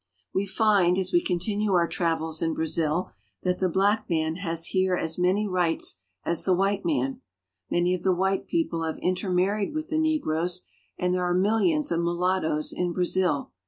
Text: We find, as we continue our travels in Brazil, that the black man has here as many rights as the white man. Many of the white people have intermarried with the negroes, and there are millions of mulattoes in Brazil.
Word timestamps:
We 0.33 0.47
find, 0.47 0.97
as 0.97 1.13
we 1.13 1.21
continue 1.23 1.73
our 1.73 1.87
travels 1.87 2.41
in 2.41 2.55
Brazil, 2.55 3.11
that 3.43 3.59
the 3.59 3.69
black 3.69 4.09
man 4.09 4.37
has 4.37 4.65
here 4.73 4.95
as 4.95 5.19
many 5.19 5.47
rights 5.47 5.99
as 6.25 6.43
the 6.43 6.55
white 6.55 6.83
man. 6.83 7.21
Many 7.69 7.93
of 7.93 8.01
the 8.01 8.11
white 8.15 8.47
people 8.47 8.81
have 8.81 8.97
intermarried 8.97 9.75
with 9.75 9.89
the 9.89 9.99
negroes, 9.99 10.61
and 10.97 11.13
there 11.13 11.23
are 11.23 11.35
millions 11.35 11.91
of 11.91 11.99
mulattoes 12.01 12.73
in 12.73 12.93
Brazil. 12.93 13.51